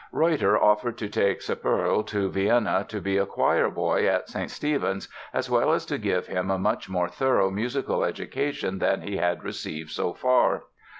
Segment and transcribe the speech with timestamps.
[0.11, 4.49] Reutter offered to take "Sepperl" to Vienna to be a choirboy at St.
[4.49, 9.17] Stephens as well as to give him a much more thorough musical education than he
[9.17, 10.63] had received so far.